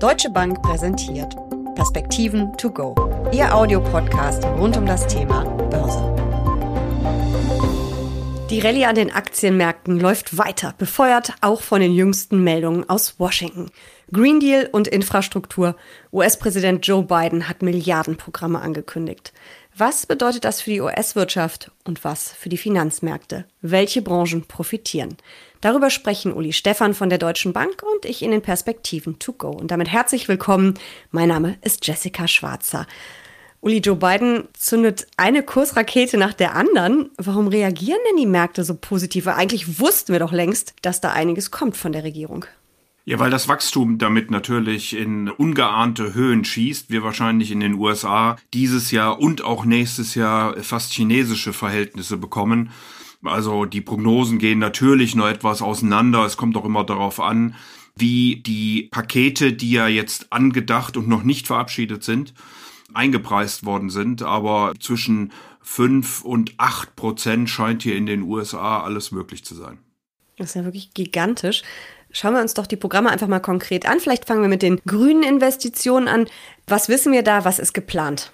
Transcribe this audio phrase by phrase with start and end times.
[0.00, 1.36] Deutsche Bank präsentiert
[1.74, 2.94] Perspektiven to go.
[3.32, 6.00] Ihr Audiopodcast rund um das Thema Börse.
[8.48, 13.70] Die Rallye an den Aktienmärkten läuft weiter, befeuert auch von den jüngsten Meldungen aus Washington.
[14.10, 15.76] Green Deal und Infrastruktur.
[16.14, 19.34] US-Präsident Joe Biden hat Milliardenprogramme angekündigt.
[19.76, 23.46] Was bedeutet das für die US-Wirtschaft und was für die Finanzmärkte?
[23.62, 25.16] Welche Branchen profitieren?
[25.60, 29.48] Darüber sprechen Uli Stefan von der Deutschen Bank und ich in den Perspektiven to go.
[29.48, 30.74] Und damit herzlich willkommen.
[31.10, 32.86] Mein Name ist Jessica Schwarzer.
[33.62, 37.10] Uli, Joe Biden zündet eine Kursrakete nach der anderen.
[37.18, 39.26] Warum reagieren denn die Märkte so positiv?
[39.26, 42.46] Weil eigentlich wussten wir doch längst, dass da einiges kommt von der Regierung.
[43.04, 46.90] Ja, weil das Wachstum damit natürlich in ungeahnte Höhen schießt.
[46.90, 52.70] Wir wahrscheinlich in den USA dieses Jahr und auch nächstes Jahr fast chinesische Verhältnisse bekommen.
[53.24, 56.24] Also die Prognosen gehen natürlich noch etwas auseinander.
[56.24, 57.54] Es kommt auch immer darauf an,
[57.96, 62.34] wie die Pakete, die ja jetzt angedacht und noch nicht verabschiedet sind,
[62.94, 64.22] eingepreist worden sind.
[64.22, 69.78] Aber zwischen fünf und acht Prozent scheint hier in den USA alles möglich zu sein.
[70.36, 71.62] Das ist ja wirklich gigantisch.
[72.12, 74.00] Schauen wir uns doch die Programme einfach mal konkret an.
[74.00, 76.26] Vielleicht fangen wir mit den grünen Investitionen an.
[76.66, 77.44] Was wissen wir da?
[77.44, 78.32] Was ist geplant?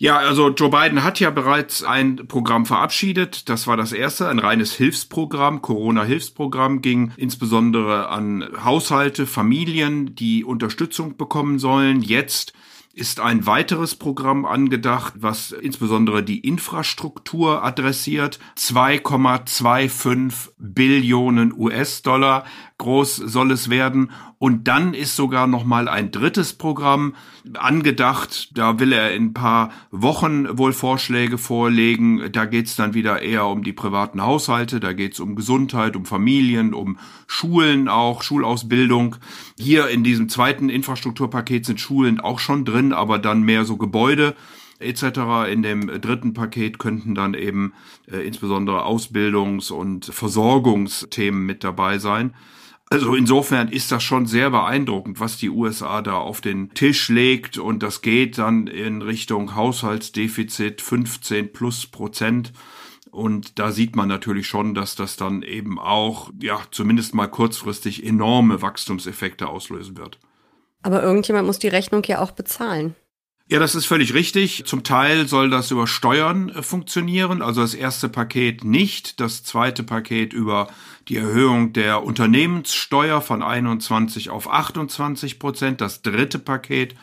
[0.00, 3.48] Ja, also Joe Biden hat ja bereits ein Programm verabschiedet.
[3.48, 5.60] Das war das erste, ein reines Hilfsprogramm.
[5.60, 12.00] Corona-Hilfsprogramm ging insbesondere an Haushalte, Familien, die Unterstützung bekommen sollen.
[12.00, 12.52] Jetzt
[12.98, 18.40] ist ein weiteres Programm angedacht, was insbesondere die Infrastruktur adressiert.
[18.56, 22.44] 2,25 Billionen US-Dollar
[22.78, 24.10] groß soll es werden.
[24.38, 27.14] Und dann ist sogar noch mal ein drittes Programm
[27.54, 28.56] angedacht.
[28.56, 32.30] Da will er in ein paar Wochen wohl Vorschläge vorlegen.
[32.30, 34.78] Da geht's dann wieder eher um die privaten Haushalte.
[34.78, 39.16] Da geht's um Gesundheit, um Familien, um Schulen auch, Schulausbildung.
[39.58, 44.36] Hier in diesem zweiten Infrastrukturpaket sind Schulen auch schon drin, aber dann mehr so Gebäude
[44.78, 45.50] etc.
[45.50, 47.72] In dem dritten Paket könnten dann eben
[48.10, 52.34] äh, insbesondere Ausbildungs- und Versorgungsthemen mit dabei sein.
[52.90, 57.58] Also insofern ist das schon sehr beeindruckend, was die USA da auf den Tisch legt
[57.58, 62.52] und das geht dann in Richtung Haushaltsdefizit 15 plus Prozent.
[63.10, 68.06] Und da sieht man natürlich schon, dass das dann eben auch, ja, zumindest mal kurzfristig
[68.06, 70.18] enorme Wachstumseffekte auslösen wird.
[70.82, 72.94] Aber irgendjemand muss die Rechnung ja auch bezahlen.
[73.50, 74.64] Ja, das ist völlig richtig.
[74.66, 79.82] Zum Teil soll das über Steuern äh, funktionieren, also das erste Paket nicht, das zweite
[79.82, 80.68] Paket über
[81.08, 86.94] die Erhöhung der Unternehmenssteuer von 21 auf 28 Prozent, das dritte Paket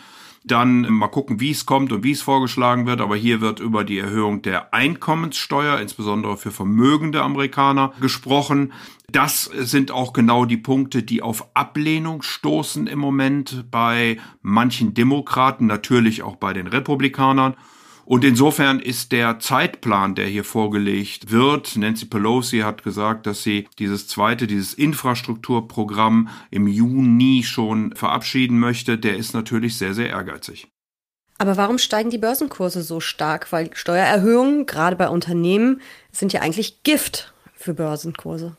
[0.45, 3.01] dann mal gucken, wie es kommt und wie es vorgeschlagen wird.
[3.01, 8.73] Aber hier wird über die Erhöhung der Einkommenssteuer, insbesondere für vermögende Amerikaner, gesprochen.
[9.11, 15.65] Das sind auch genau die Punkte, die auf Ablehnung stoßen im Moment bei manchen Demokraten,
[15.67, 17.55] natürlich auch bei den Republikanern.
[18.05, 23.67] Und insofern ist der Zeitplan, der hier vorgelegt wird, Nancy Pelosi hat gesagt, dass sie
[23.79, 30.67] dieses zweite, dieses Infrastrukturprogramm im Juni schon verabschieden möchte, der ist natürlich sehr, sehr ehrgeizig.
[31.39, 33.51] Aber warum steigen die Börsenkurse so stark?
[33.51, 38.55] Weil Steuererhöhungen, gerade bei Unternehmen, sind ja eigentlich Gift für Börsenkurse.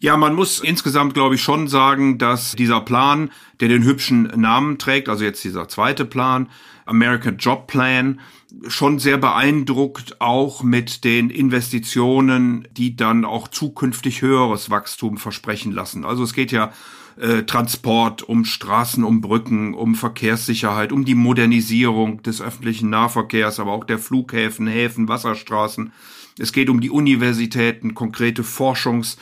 [0.00, 4.78] Ja, man muss insgesamt, glaube ich, schon sagen, dass dieser Plan, der den hübschen Namen
[4.78, 6.48] trägt, also jetzt dieser zweite Plan,
[6.88, 8.20] American Job Plan,
[8.66, 16.04] schon sehr beeindruckt, auch mit den Investitionen, die dann auch zukünftig höheres Wachstum versprechen lassen.
[16.04, 16.72] Also es geht ja
[17.20, 23.72] äh, Transport, um Straßen, um Brücken, um Verkehrssicherheit, um die Modernisierung des öffentlichen Nahverkehrs, aber
[23.72, 25.92] auch der Flughäfen, Häfen, Wasserstraßen.
[26.38, 29.16] Es geht um die Universitäten, konkrete Forschungs-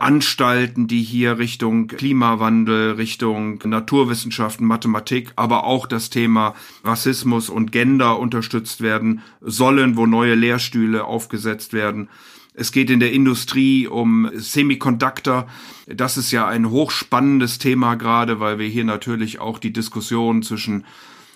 [0.00, 8.18] Anstalten, die hier Richtung Klimawandel, Richtung Naturwissenschaften, Mathematik, aber auch das Thema Rassismus und Gender
[8.18, 12.08] unterstützt werden sollen, wo neue Lehrstühle aufgesetzt werden.
[12.54, 15.46] Es geht in der Industrie um Semiconductor.
[15.86, 20.84] Das ist ja ein hochspannendes Thema gerade, weil wir hier natürlich auch die Diskussion zwischen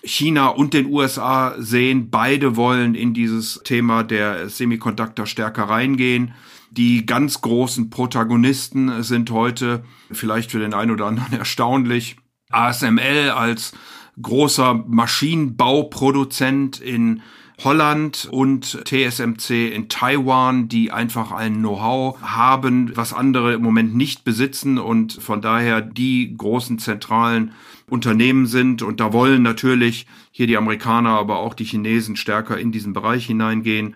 [0.02, 2.10] China und den USA sehen.
[2.10, 6.34] Beide wollen in dieses Thema der Semiconductor stärker reingehen.
[6.76, 12.16] Die ganz großen Protagonisten sind heute vielleicht für den einen oder anderen erstaunlich.
[12.50, 13.72] ASML als
[14.20, 17.22] großer Maschinenbauproduzent in
[17.62, 24.24] Holland und TSMC in Taiwan, die einfach ein Know-how haben, was andere im Moment nicht
[24.24, 27.52] besitzen und von daher die großen zentralen
[27.88, 28.82] Unternehmen sind.
[28.82, 33.26] Und da wollen natürlich hier die Amerikaner, aber auch die Chinesen stärker in diesen Bereich
[33.26, 33.94] hineingehen.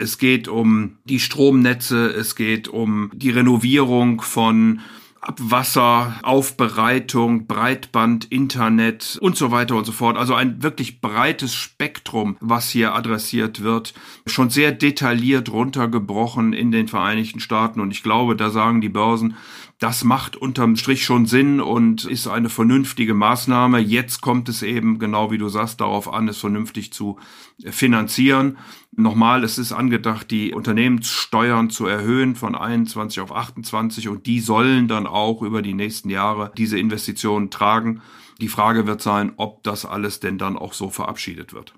[0.00, 4.80] Es geht um die Stromnetze, es geht um die Renovierung von
[5.20, 10.16] Abwasser, Aufbereitung, Breitband, Internet und so weiter und so fort.
[10.16, 13.92] Also ein wirklich breites Spektrum, was hier adressiert wird.
[14.24, 17.80] Schon sehr detailliert runtergebrochen in den Vereinigten Staaten.
[17.80, 19.36] Und ich glaube, da sagen die Börsen,
[19.80, 23.78] das macht unterm Strich schon Sinn und ist eine vernünftige Maßnahme.
[23.78, 27.18] Jetzt kommt es eben, genau wie du sagst, darauf an, es vernünftig zu
[27.64, 28.58] finanzieren.
[28.94, 34.86] Nochmal, es ist angedacht, die Unternehmenssteuern zu erhöhen von 21 auf 28 und die sollen
[34.86, 38.02] dann auch über die nächsten Jahre diese Investitionen tragen.
[38.42, 41.72] Die Frage wird sein, ob das alles denn dann auch so verabschiedet wird.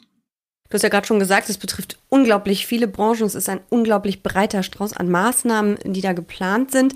[0.69, 3.27] Du hast ja gerade schon gesagt, es betrifft unglaublich viele Branchen.
[3.27, 6.95] Es ist ein unglaublich breiter Strauß an Maßnahmen, die da geplant sind.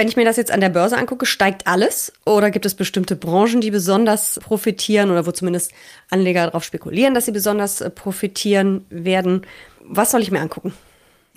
[0.00, 3.16] Wenn ich mir das jetzt an der Börse angucke, steigt alles oder gibt es bestimmte
[3.16, 5.72] Branchen, die besonders profitieren oder wo zumindest
[6.08, 9.42] Anleger darauf spekulieren, dass sie besonders äh, profitieren werden?
[9.84, 10.72] Was soll ich mir angucken?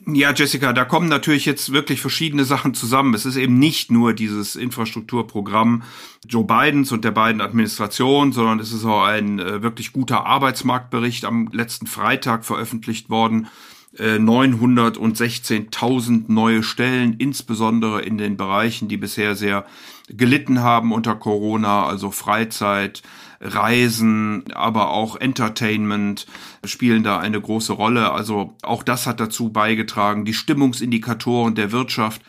[0.07, 3.13] Ja, Jessica, da kommen natürlich jetzt wirklich verschiedene Sachen zusammen.
[3.13, 5.83] Es ist eben nicht nur dieses Infrastrukturprogramm
[6.25, 11.25] Joe Bidens und der beiden Administration, sondern es ist auch ein äh, wirklich guter Arbeitsmarktbericht
[11.25, 13.47] am letzten Freitag veröffentlicht worden
[13.97, 19.65] 916.000 äh, neue Stellen, insbesondere in den Bereichen, die bisher sehr
[20.09, 23.03] gelitten haben unter Corona, also Freizeit,
[23.39, 26.25] Reisen, aber auch Entertainment
[26.65, 28.11] spielen da eine große Rolle.
[28.11, 30.25] Also auch das hat dazu beigetragen.
[30.25, 32.21] Die Stimmungsindikatoren der Wirtschaft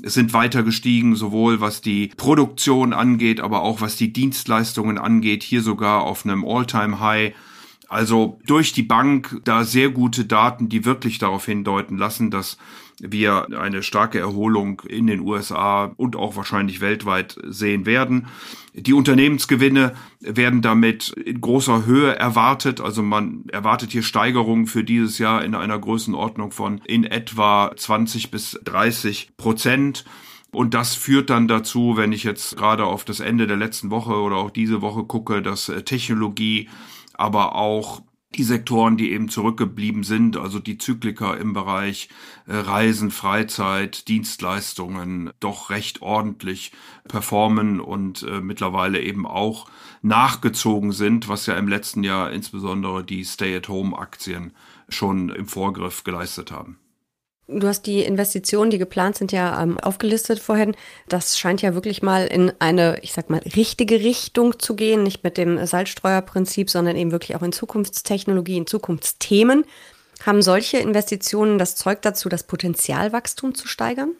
[0.00, 5.62] sind weiter gestiegen, sowohl was die Produktion angeht, aber auch was die Dienstleistungen angeht, hier
[5.62, 7.34] sogar auf einem All-Time-High
[7.88, 12.58] also durch die Bank da sehr gute Daten, die wirklich darauf hindeuten lassen, dass
[13.00, 18.26] wir eine starke Erholung in den USA und auch wahrscheinlich weltweit sehen werden.
[18.74, 22.80] Die Unternehmensgewinne werden damit in großer Höhe erwartet.
[22.80, 28.30] Also man erwartet hier Steigerungen für dieses Jahr in einer Größenordnung von in etwa 20
[28.30, 30.04] bis 30 Prozent.
[30.50, 34.14] Und das führt dann dazu, wenn ich jetzt gerade auf das Ende der letzten Woche
[34.14, 36.68] oder auch diese Woche gucke, dass Technologie
[37.18, 38.02] aber auch
[38.34, 42.08] die Sektoren, die eben zurückgeblieben sind, also die Zykliker im Bereich
[42.46, 46.72] äh, Reisen, Freizeit, Dienstleistungen, doch recht ordentlich
[47.08, 49.66] performen und äh, mittlerweile eben auch
[50.02, 54.52] nachgezogen sind, was ja im letzten Jahr insbesondere die Stay-at-Home-Aktien
[54.90, 56.78] schon im Vorgriff geleistet haben.
[57.50, 60.76] Du hast die Investitionen, die geplant sind, ja ähm, aufgelistet vorhin.
[61.08, 65.24] Das scheint ja wirklich mal in eine, ich sag mal, richtige Richtung zu gehen, nicht
[65.24, 69.64] mit dem Salzstreuerprinzip, sondern eben wirklich auch in Zukunftstechnologie, in Zukunftsthemen.
[70.26, 74.12] Haben solche Investitionen das Zeug dazu, das Potenzialwachstum zu steigern?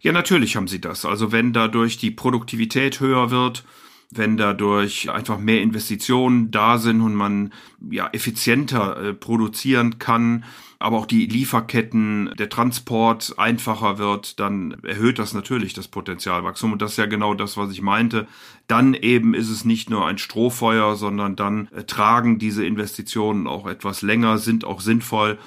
[0.00, 1.04] Ja, natürlich haben sie das.
[1.04, 3.64] Also wenn dadurch die Produktivität höher wird,
[4.14, 7.52] wenn dadurch einfach mehr Investitionen da sind und man
[7.90, 10.44] ja effizienter äh, produzieren kann,
[10.78, 16.72] aber auch die Lieferketten, der Transport einfacher wird, dann erhöht das natürlich das Potenzialwachstum.
[16.72, 18.26] Und das ist ja genau das, was ich meinte.
[18.66, 23.66] Dann eben ist es nicht nur ein Strohfeuer, sondern dann äh, tragen diese Investitionen auch
[23.66, 25.38] etwas länger, sind auch sinnvoll.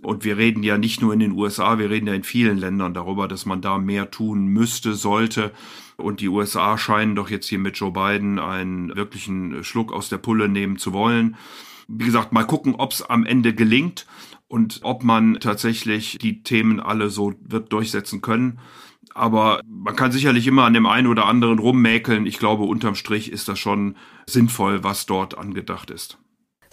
[0.00, 2.94] Und wir reden ja nicht nur in den USA, wir reden ja in vielen Ländern
[2.94, 5.52] darüber, dass man da mehr tun müsste, sollte.
[6.00, 10.18] Und die USA scheinen doch jetzt hier mit Joe Biden einen wirklichen Schluck aus der
[10.18, 11.36] Pulle nehmen zu wollen.
[11.88, 14.06] Wie gesagt, mal gucken, ob es am Ende gelingt
[14.46, 18.60] und ob man tatsächlich die Themen alle so wird durchsetzen können.
[19.14, 22.26] Aber man kann sicherlich immer an dem einen oder anderen rummäkeln.
[22.26, 23.96] Ich glaube, unterm Strich ist das schon
[24.26, 26.18] sinnvoll, was dort angedacht ist.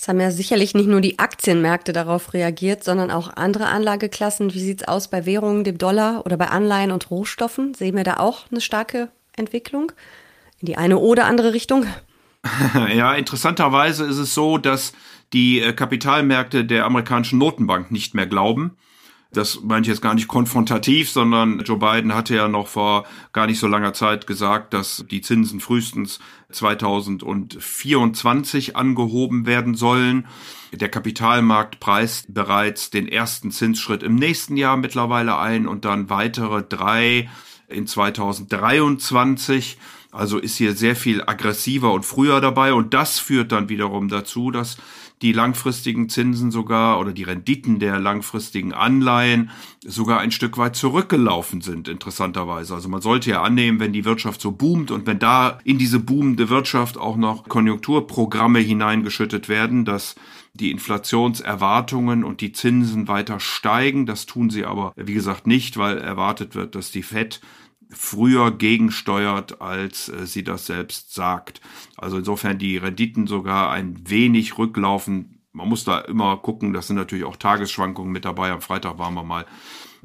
[0.05, 4.53] Es haben ja sicherlich nicht nur die Aktienmärkte darauf reagiert, sondern auch andere Anlageklassen.
[4.53, 7.73] Wie sieht's aus bei Währungen, dem Dollar oder bei Anleihen und Rohstoffen?
[7.73, 9.91] Sehen wir da auch eine starke Entwicklung
[10.59, 11.87] in die eine oder andere Richtung?
[12.93, 14.93] Ja, interessanterweise ist es so, dass
[15.33, 18.77] die äh, Kapitalmärkte der amerikanischen Notenbank nicht mehr glauben.
[19.35, 23.47] Das meine ich jetzt gar nicht konfrontativ, sondern Joe Biden hatte ja noch vor gar
[23.47, 26.19] nicht so langer Zeit gesagt, dass die Zinsen frühestens
[26.51, 30.27] 2024 angehoben werden sollen.
[30.71, 36.63] Der Kapitalmarkt preist bereits den ersten Zinsschritt im nächsten Jahr mittlerweile ein und dann weitere
[36.63, 37.29] drei
[37.67, 39.77] in 2023.
[40.11, 44.49] Also ist hier sehr viel aggressiver und früher dabei und das führt dann wiederum dazu,
[44.49, 44.77] dass
[45.21, 49.49] die langfristigen Zinsen sogar oder die Renditen der langfristigen Anleihen
[49.83, 52.73] sogar ein Stück weit zurückgelaufen sind, interessanterweise.
[52.73, 55.99] Also man sollte ja annehmen, wenn die Wirtschaft so boomt und wenn da in diese
[55.99, 60.15] boomende Wirtschaft auch noch Konjunkturprogramme hineingeschüttet werden, dass
[60.53, 64.05] die Inflationserwartungen und die Zinsen weiter steigen.
[64.05, 67.41] Das tun sie aber, wie gesagt, nicht, weil erwartet wird, dass die Fed
[67.89, 71.61] früher gegensteuert, als äh, sie das selbst sagt.
[71.97, 75.41] Also insofern die Renditen sogar ein wenig rücklaufen.
[75.51, 78.51] Man muss da immer gucken, das sind natürlich auch Tagesschwankungen mit dabei.
[78.51, 79.45] Am Freitag waren wir mal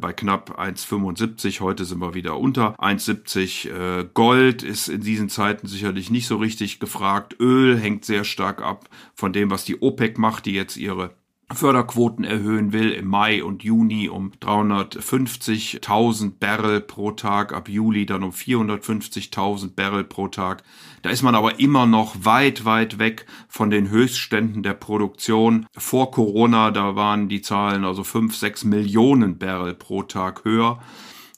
[0.00, 1.60] bei knapp 1,75.
[1.60, 3.68] Heute sind wir wieder unter 1,70.
[4.00, 7.36] Äh, Gold ist in diesen Zeiten sicherlich nicht so richtig gefragt.
[7.38, 11.14] Öl hängt sehr stark ab von dem, was die OPEC macht, die jetzt ihre
[11.52, 18.22] Förderquoten erhöhen will im Mai und Juni um 350.000 Barrel pro Tag, ab Juli dann
[18.22, 20.62] um 450.000 Barrel pro Tag.
[21.02, 25.66] Da ist man aber immer noch weit, weit weg von den Höchstständen der Produktion.
[25.76, 30.80] Vor Corona, da waren die Zahlen also 5, 6 Millionen Barrel pro Tag höher.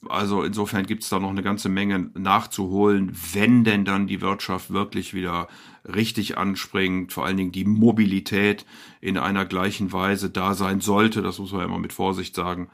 [0.08, 4.72] Also insofern gibt es da noch eine ganze Menge nachzuholen, wenn denn dann die Wirtschaft
[4.72, 5.48] wirklich wieder
[5.84, 8.66] richtig anspringt, vor allen Dingen die Mobilität
[9.00, 11.22] in einer gleichen Weise da sein sollte.
[11.22, 12.68] Das muss man ja immer mit Vorsicht sagen,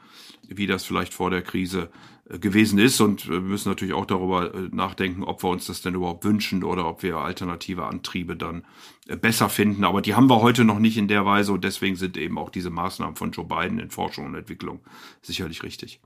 [0.47, 1.91] wie das vielleicht vor der Krise
[2.29, 2.99] äh, gewesen ist.
[2.99, 6.63] Und wir müssen natürlich auch darüber äh, nachdenken, ob wir uns das denn überhaupt wünschen
[6.63, 8.65] oder ob wir alternative Antriebe dann
[9.07, 9.83] äh, besser finden.
[9.83, 12.49] Aber die haben wir heute noch nicht in der Weise und deswegen sind eben auch
[12.49, 14.79] diese Maßnahmen von Joe Biden in Forschung und Entwicklung
[15.21, 16.01] sicherlich richtig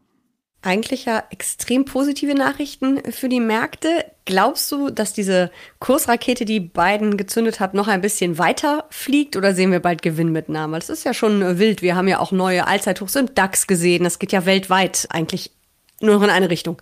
[0.64, 4.06] eigentlich ja extrem positive Nachrichten für die Märkte.
[4.26, 9.54] Glaubst du, dass diese Kursrakete, die Biden gezündet hat, noch ein bisschen weiter fliegt oder
[9.54, 10.80] sehen wir bald Gewinnmitnahme?
[10.80, 11.82] Das ist ja schon wild.
[11.82, 14.04] Wir haben ja auch neue Allzeithochs im DAX gesehen.
[14.04, 15.52] Das geht ja weltweit eigentlich
[16.00, 16.82] nur noch in eine Richtung.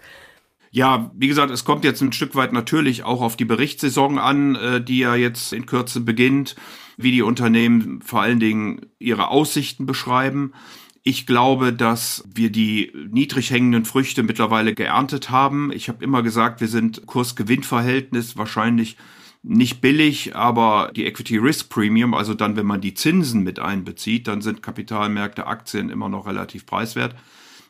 [0.74, 4.56] Ja, wie gesagt, es kommt jetzt ein Stück weit natürlich auch auf die Berichtssaison an,
[4.56, 6.56] äh, die ja jetzt in Kürze beginnt,
[6.96, 10.54] wie die Unternehmen vor allen Dingen ihre Aussichten beschreiben.
[11.04, 15.72] Ich glaube, dass wir die niedrig hängenden Früchte mittlerweile geerntet haben.
[15.72, 18.98] Ich habe immer gesagt, wir sind Kurs-Gewinn-Verhältnis wahrscheinlich
[19.42, 24.28] nicht billig, aber die Equity Risk Premium, also dann, wenn man die Zinsen mit einbezieht,
[24.28, 27.16] dann sind Kapitalmärkte, Aktien immer noch relativ preiswert.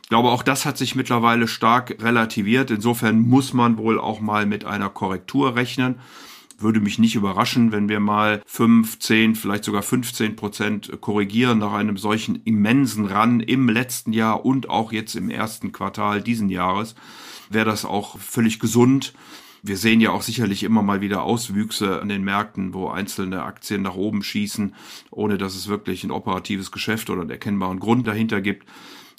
[0.03, 2.69] Ich glaube, auch das hat sich mittlerweile stark relativiert.
[2.69, 5.95] Insofern muss man wohl auch mal mit einer Korrektur rechnen
[6.61, 11.73] würde mich nicht überraschen, wenn wir mal 5, 10, vielleicht sogar 15 Prozent korrigieren nach
[11.73, 16.95] einem solchen immensen Run im letzten Jahr und auch jetzt im ersten Quartal diesen Jahres.
[17.49, 19.13] Wäre das auch völlig gesund.
[19.63, 23.83] Wir sehen ja auch sicherlich immer mal wieder Auswüchse an den Märkten, wo einzelne Aktien
[23.83, 24.73] nach oben schießen,
[25.11, 28.65] ohne dass es wirklich ein operatives Geschäft oder einen erkennbaren Grund dahinter gibt.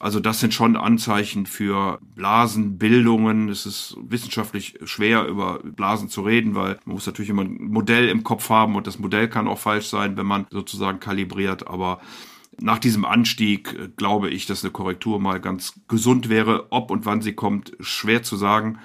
[0.00, 3.48] Also das sind schon Anzeichen für Blasenbildungen.
[3.48, 8.08] Es ist wissenschaftlich schwer über Blasen zu reden, weil man muss natürlich immer ein Modell
[8.08, 11.68] im Kopf haben und das Modell kann auch falsch sein, wenn man sozusagen kalibriert.
[11.68, 12.00] Aber
[12.60, 16.66] nach diesem Anstieg äh, glaube ich, dass eine Korrektur mal ganz gesund wäre.
[16.70, 18.78] Ob und wann sie kommt, schwer zu sagen.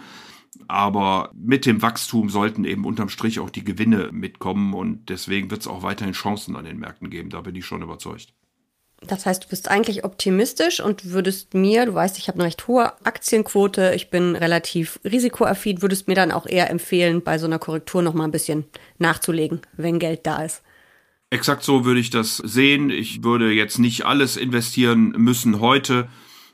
[0.67, 5.61] Aber mit dem Wachstum sollten eben unterm Strich auch die Gewinne mitkommen und deswegen wird
[5.61, 7.29] es auch weiterhin Chancen an den Märkten geben.
[7.29, 8.33] Da bin ich schon überzeugt.
[9.01, 12.67] Das heißt, du bist eigentlich optimistisch und würdest mir, du weißt, ich habe eine recht
[12.67, 17.59] hohe Aktienquote, ich bin relativ risikoaffin, würdest mir dann auch eher empfehlen, bei so einer
[17.59, 18.65] Korrektur noch mal ein bisschen
[18.97, 20.63] nachzulegen, wenn Geld da ist.
[21.29, 22.89] Exakt so würde ich das sehen.
[22.89, 26.07] Ich würde jetzt nicht alles investieren müssen heute,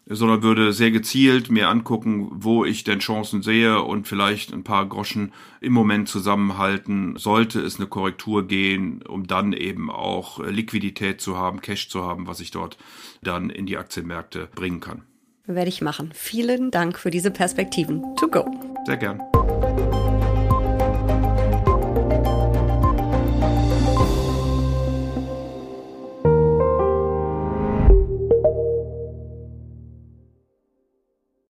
[0.05, 4.85] sondern würde sehr gezielt mir angucken, wo ich denn Chancen sehe und vielleicht ein paar
[4.85, 5.31] Groschen
[5.61, 11.61] im Moment zusammenhalten, sollte es eine Korrektur gehen, um dann eben auch Liquidität zu haben,
[11.61, 12.77] Cash zu haben, was ich dort
[13.21, 15.03] dann in die Aktienmärkte bringen kann.
[15.45, 16.11] Werde ich machen.
[16.13, 18.01] Vielen Dank für diese Perspektiven.
[18.15, 18.45] To go.
[18.85, 19.21] Sehr gern.